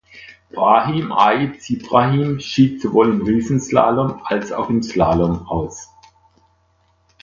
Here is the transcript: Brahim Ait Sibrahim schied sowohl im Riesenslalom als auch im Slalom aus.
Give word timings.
Brahim 0.51 1.11
Ait 1.15 1.59
Sibrahim 1.61 2.39
schied 2.39 2.81
sowohl 2.81 3.11
im 3.11 3.21
Riesenslalom 3.21 4.19
als 4.23 4.51
auch 4.51 4.71
im 4.71 4.81
Slalom 4.81 5.45
aus. 5.45 5.91